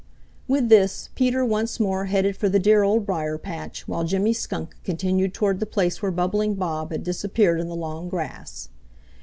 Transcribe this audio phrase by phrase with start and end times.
[0.47, 4.75] With this, Peter once more headed for the dear Old Briar patch, while Jimmy Skunk
[4.83, 8.69] continued toward the place where Bubbling Bob had disappeared in the long grass.